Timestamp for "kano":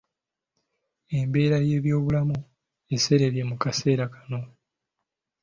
4.13-4.39